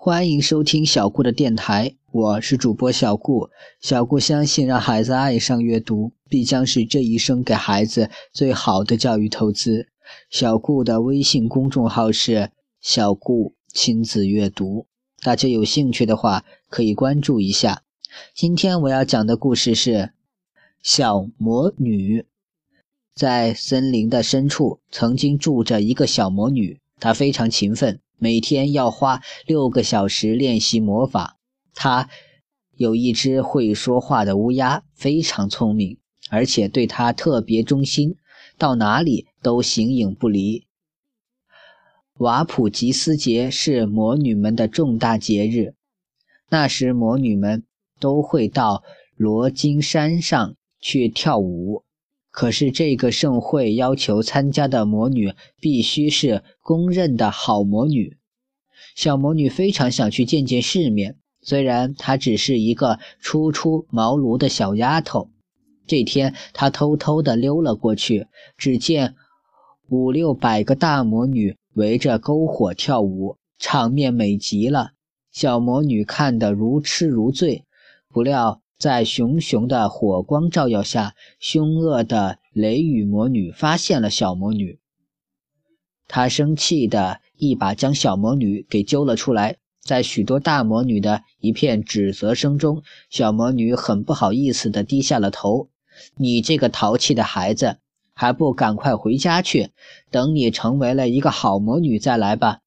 [0.00, 3.50] 欢迎收听小顾的电台，我是主播小顾。
[3.80, 9.88] 小顾相信，让孩子爱上阅读，必将是这一生给孩子最好的教育投资。
[10.30, 14.86] 小顾的微信公众号是“小顾亲子阅读”，
[15.20, 17.82] 大家有兴趣的话可以关注一下。
[18.32, 20.12] 今天我要讲的故事是
[20.80, 22.24] 小魔女。
[23.16, 28.00] 在森林的深处，曾经住着一个小魔女，她非常勤奋。
[28.18, 31.38] 每天要花六个小时练习魔法。
[31.74, 32.08] 他
[32.76, 38.16] 有一只会说话的乌鸦，非常聪明，而且对他特别忠心，
[38.58, 40.66] 到哪里都形影不离。
[42.18, 45.74] 瓦普吉斯节是魔女们的重大节日，
[46.50, 47.64] 那时魔女们
[48.00, 48.82] 都会到
[49.16, 51.84] 罗金山上去跳舞。
[52.30, 58.17] 可是这个盛会要求参加的魔女必须是公认的好魔女。
[58.98, 65.30] 小魔女非常想去见见世面，虽然她只是一个初出茅庐的小丫头。
[65.86, 69.14] 这天，她偷偷地溜了过去，只见
[69.88, 74.90] 五六百个大魔女围着篝火跳舞，场面美极了。
[75.30, 77.64] 小魔女看得如痴如醉，
[78.08, 78.60] 不料。
[78.76, 84.80] 在熊熊的火光照耀下，凶恶的雷雨魔女发现了小魔女。
[86.08, 89.56] 她生气的一把将小魔女给揪了出来。
[89.80, 95.70] 在许多大魔女的一片指责声中，小魔女很不好意思的低下了头
[96.18, 97.78] ：“你这个淘气的孩子，
[98.12, 99.70] 还不赶快回家去？
[100.10, 102.58] 等你成为了一个好魔女再来吧。”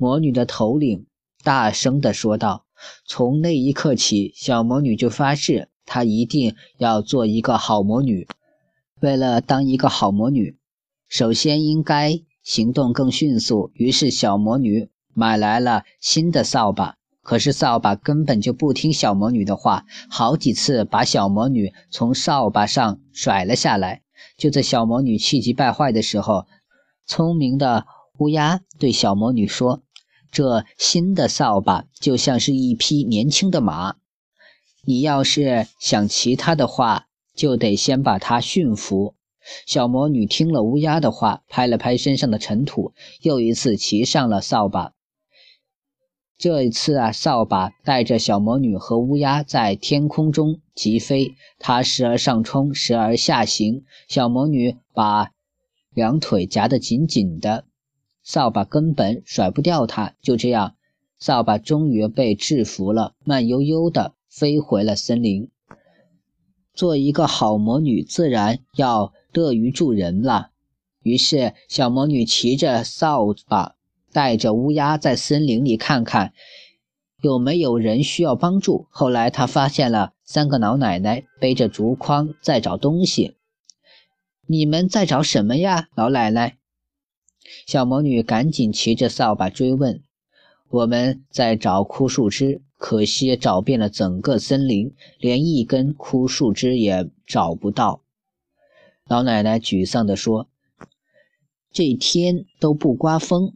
[0.00, 1.06] 魔女的头领
[1.42, 2.64] 大声的说道。
[3.06, 8.26] 从那一刻起，小魔女就发誓，她一定要做一个好魔女。
[9.00, 10.56] 为了当一个好魔女，
[11.08, 13.72] 首先应该行动更迅速。
[13.74, 16.94] 于是，小魔女买来了新的扫把。
[17.22, 24.02] 可是，扫把根本就不听小魔女的话，好几次把小魔女从扫把上甩了下来。
[24.36, 26.46] 就在小魔女气急败坏的时候，
[27.06, 27.86] 聪明的
[28.18, 29.82] 乌鸦对小魔女说。
[30.30, 33.94] 这新的扫把就像是一匹年轻的马，
[34.84, 39.14] 你要是想骑它的话，就得先把它驯服。
[39.66, 44.92] 小魔女听了乌鸦的话，拍了拍身上的尘土，又一次骑上了扫把。
[46.36, 53.84] 这一次啊，扫把带着小魔女和乌鸦在天空中疾飞，它时而上冲，时而下行。
[54.08, 55.30] 小魔女把
[55.94, 57.64] 两腿夹得紧紧的。
[58.24, 60.74] 扫把根本甩不掉它，就这样，
[61.18, 65.50] 扫把终于被制服了，慢悠悠地飞回了森林。
[66.74, 70.52] 做一个好魔女，自然要乐于助人了。
[71.02, 73.74] 于是，小魔女骑着扫把，
[74.12, 76.32] 带着乌鸦在森林里看看
[77.20, 78.86] 有没有人需要帮助。
[78.90, 83.36] 后来，她发现了三个老奶奶背着竹筐在找东西。
[84.46, 86.56] 你们在找什么呀，老奶奶？
[87.66, 90.02] 小魔女赶紧骑着扫把追问
[90.70, 98.02] ：“我们在找枯树枝，可惜找遍了整个森林，连一根枯树枝也找不到。”
[99.06, 100.48] 老奶奶沮丧地说
[101.70, 103.52] ：“这天都不刮风，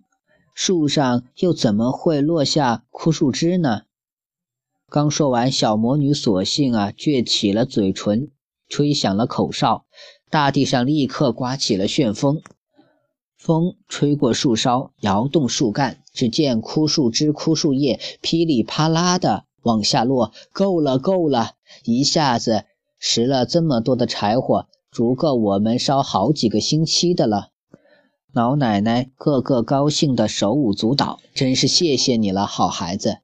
[0.54, 3.82] 树上又怎么会落下枯树枝呢？”
[4.90, 8.30] 刚说完，小魔女索性啊撅起了嘴唇，
[8.68, 9.86] 吹响了口哨，
[10.28, 12.42] 大地上立刻刮起了旋风。
[13.34, 20.32] 风吹过树梢，摇动树干，只见枯树枝、枯树叶噼里啪啦的往下落。
[20.52, 21.52] 够了，够了！
[21.84, 22.64] 一下子
[22.98, 24.66] 拾了这么多的柴火，
[24.98, 27.50] 足够我们烧好几个星期的了。
[28.32, 33.18] 老奶奶个个高兴的手舞足蹈，真是谢谢你了，好孩子。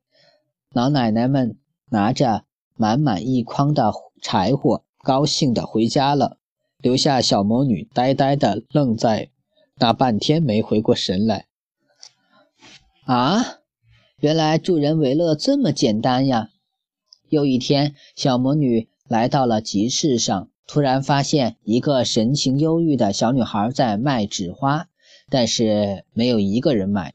[0.70, 1.58] 老奶奶们
[1.90, 2.44] 拿着
[2.76, 3.92] 满满一筐的
[4.22, 6.36] 柴火，高兴的回家了，
[6.78, 9.30] 留下小魔女呆呆的愣在。
[9.78, 11.46] 那半天没回过神来。
[13.04, 13.44] 啊，
[14.20, 16.50] 原来助人为乐这么简单呀！
[17.30, 24.88] 又一天，小魔女来到了集市上，突然发现一个神情忧郁的小女孩在卖纸花，
[25.28, 27.14] 但是没有一个人买。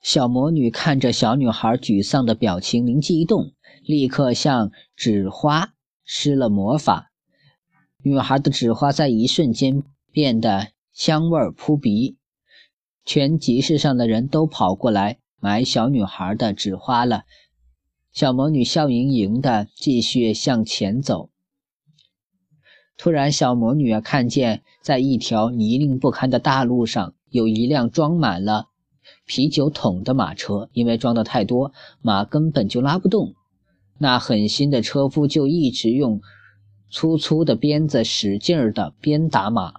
[0.00, 3.52] 小魔女看着小女孩沮丧的表情，灵机一动，
[3.82, 5.74] 立刻向纸花
[6.04, 7.10] 施了魔法，
[8.02, 9.82] 女孩的纸花在一瞬间
[10.12, 10.68] 变得。
[10.96, 12.18] 香味扑鼻，
[13.04, 17.24] 全集市上的人都跑过来买小女孩的纸花了。
[18.12, 21.30] 小魔女笑盈盈的继续向前走。
[22.96, 28.68] 突然，小魔女啊看见在一条泥泞不堪的大路上有一辆装满了
[29.26, 33.34] 啤酒桶的马车，因为装的太多，马根本就拉不动。
[33.98, 36.20] 那狠心的车夫就一直用
[36.90, 39.74] 粗粗的鞭子使劲儿的鞭打马。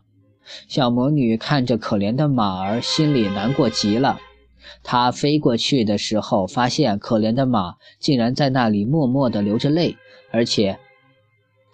[0.67, 4.19] 小魔女看着可怜的马儿，心里难过极了。
[4.83, 9.97] 她飞过去的时候，发现可怜的马竟然在那里默默地流着泪，
[10.31, 10.77] 而且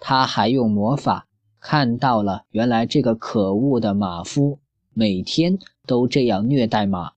[0.00, 1.26] 她还用魔法
[1.62, 4.58] 看到了，原来这个可恶的马夫
[4.92, 7.12] 每天都这样虐待马。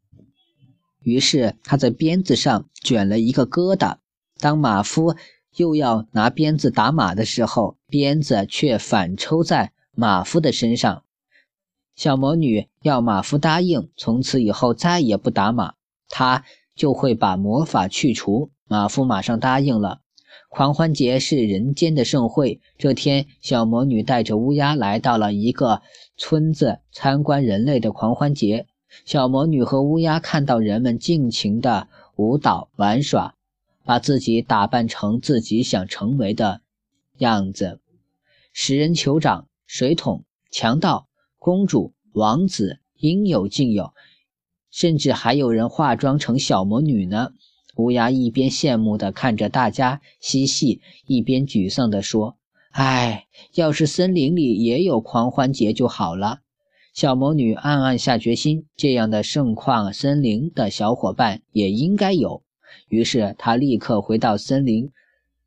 [1.01, 3.97] 于是他在鞭子上卷了一个疙瘩。
[4.39, 5.15] 当马夫
[5.55, 11.03] 又要拿鞭子打马的时候，鞭子却反抽在马夫的身上。
[11.95, 15.73] 小魔女要马夫答应，从此以后再也不打马，
[16.07, 16.43] 她
[16.75, 18.51] 就会把魔法去除。
[18.67, 20.01] 马夫马上答应了。
[20.55, 22.61] 狂欢节是人间的盛会。
[22.77, 25.81] 这天，小魔女带着乌鸦来到了一个
[26.15, 28.65] 村子参观人类的狂欢节。
[29.03, 33.35] 小魔女和乌鸦看到人们尽情的舞蹈玩耍，
[33.83, 36.61] 把自己打扮成自己想成为的
[37.17, 37.81] 样子：
[38.53, 41.09] 食人酋长、水桶、强盗。
[41.37, 43.93] 公主、王子应有尽有，
[44.71, 47.33] 甚至还有人化妆成小魔女呢。
[47.75, 52.37] 乌鸦一边羡慕地看着大家嬉戏，一边沮丧地说
[52.71, 56.39] ：“唉，要是森林里也有狂欢节就好了。”
[56.93, 62.41] 小魔女暗暗下决心，这样的盛况，森林的小伙伴也应该有。
[62.87, 64.89] 于是，她立刻回到森林，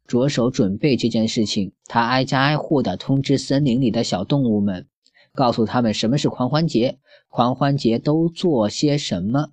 [0.06, 1.72] 着手准备这件事情。
[1.86, 4.86] 她挨家挨户地通知森林里的小动物们。
[5.34, 6.98] 告诉他们什么是狂欢节，
[7.28, 9.50] 狂欢节都做些什么。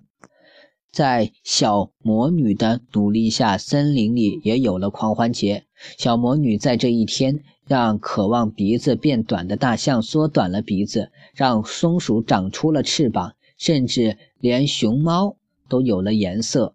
[0.96, 5.66] 在小魔女的努力下，森林里也有了狂欢节。
[5.98, 15.36] 小魔女在这一天让渴望鼻子变短的大象缩短了鼻子，让松鼠长出了翅膀，甚至连熊猫
[15.68, 16.74] 都有了颜色。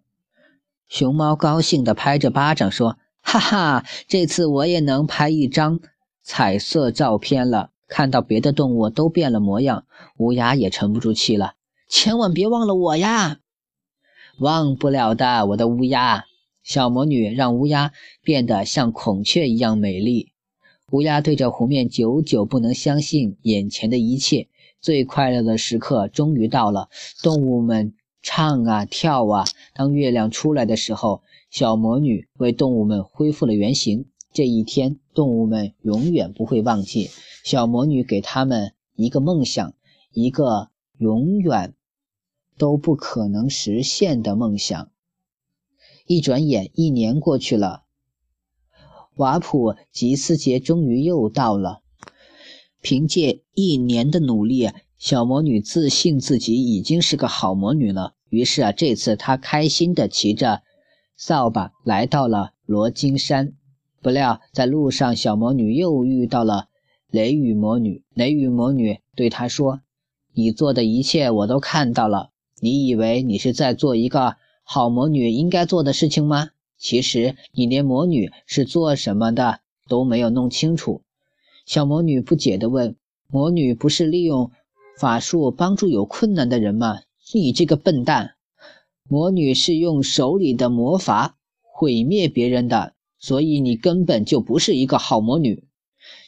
[0.88, 5.80] 熊猫高兴地拍着巴掌说：“哈哈，这次我也能拍一张
[6.22, 9.84] 彩色照片了。”看到别的动物都变了模样，
[10.18, 11.54] 乌鸦也沉不住气了。
[11.88, 13.38] 千万别忘了我呀！
[14.42, 16.24] 忘不了的，我的乌鸦。
[16.64, 17.92] 小魔女让乌鸦
[18.24, 20.32] 变得像孔雀一样美丽。
[20.90, 24.48] 乌鸦对着湖面久久不能相信眼前的一切。
[24.80, 26.88] 最快乐的时刻终于到了，
[27.22, 29.44] 动物们唱啊跳啊。
[29.74, 34.06] 当月亮出来的时候，小魔女为动物们恢复了原形。
[34.32, 37.10] 这一天，动物们永远不会忘记。
[37.44, 39.72] 小魔女给他们一个梦想，
[40.12, 41.74] 一个永远
[42.62, 44.92] 都不可能实现的梦想。
[46.06, 47.82] 一转眼，一年过去了，
[49.16, 51.80] 瓦普吉斯节终于又到了。
[52.80, 58.14] 凭借一年的努力，小魔女自信自己已经是个好魔女了。
[58.28, 60.62] 于是啊，这次她开心地骑着
[61.16, 63.54] 扫把来到了罗金山。
[64.00, 66.68] 不料在路上，小魔女又遇到了。
[67.08, 69.80] 雷雨魔女，雷雨魔女对她说
[70.32, 72.31] ：“你做的一切我都看到了。
[72.64, 76.50] 你以为你是在做一个好魔女应该做的事情吗？
[76.78, 81.02] 其实你连魔女是做什么的都没有弄清楚。”
[81.66, 82.94] 小魔女不解地问
[83.26, 84.52] ：“魔女不是利用
[84.96, 87.00] 法术帮助有困难的人吗？
[87.34, 88.34] 你这个笨蛋！
[89.08, 95.64] 魔女是用手里的魔法毁灭别人的，所以你根本就不是一个好魔女。”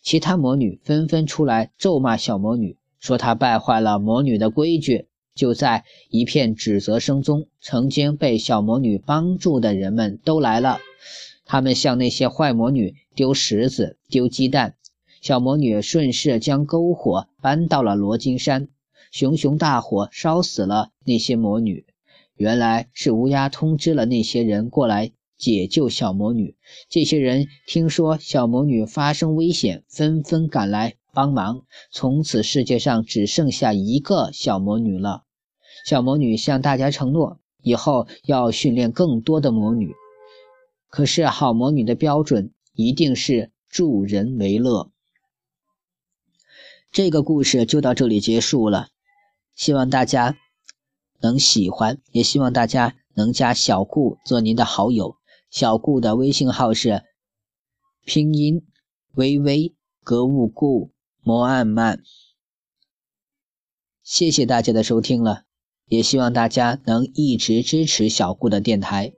[0.02, 5.06] 其他魔女纷纷出来咒骂小魔女，说她败坏了魔女的规矩。
[5.34, 10.78] 就在一片指责声中，曾经被小魔女帮助的人们都来了。
[11.44, 14.74] 他们向那些坏魔女丢石子、丢鸡蛋。
[15.20, 18.68] 小魔女顺势将篝火搬到了罗金山，
[19.10, 21.86] 熊熊大火烧死了那些魔女。
[22.36, 25.12] 原来是乌鸦通知了那些人过来。
[25.36, 26.56] 解救小魔女，
[26.88, 31.64] 这些人听说小魔女发生危险，纷纷赶来帮忙。
[31.90, 35.23] 从此，世界上只剩下一个小魔女了。
[35.84, 39.94] 小魔女向大家承诺，以后要训练更多的魔女。
[40.88, 44.90] 可是，好魔女的标准一定是助人为乐。
[46.90, 48.88] 这个故事就到这里结束了，
[49.54, 50.38] 希望大家
[51.20, 55.16] 能喜欢，也希望大家能加小顾做您的好友。
[55.50, 57.02] 小顾的微信号是
[58.04, 58.66] 拼音
[59.12, 62.02] 微微格物顾摩按曼。
[64.02, 65.44] 谢谢大家的收听了，
[65.88, 69.12] 也希望大家能一直支持小顾的电台。